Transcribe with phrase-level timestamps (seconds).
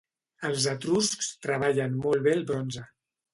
[0.47, 2.89] Els etruscs treballaven molt bé el bronze.